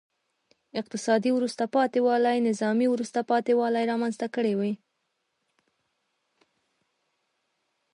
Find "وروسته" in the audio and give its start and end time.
1.37-1.63, 2.89-3.19